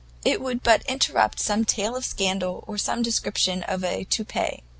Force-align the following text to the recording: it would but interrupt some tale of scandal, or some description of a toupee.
it 0.25 0.41
would 0.41 0.63
but 0.63 0.81
interrupt 0.87 1.39
some 1.39 1.63
tale 1.63 1.95
of 1.95 2.03
scandal, 2.03 2.63
or 2.65 2.75
some 2.75 3.03
description 3.03 3.61
of 3.61 3.83
a 3.83 4.03
toupee. 4.05 4.63